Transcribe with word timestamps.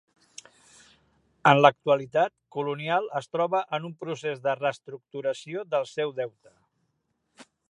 En 1.51 1.61
l’actualitat, 1.65 2.33
Colonial 2.57 3.07
es 3.21 3.29
troba 3.35 3.63
en 3.79 3.87
un 3.93 3.95
procés 4.03 4.43
de 4.49 4.59
reestructuració 4.65 5.69
del 5.77 5.91
seu 5.95 6.19
deute. 6.23 6.59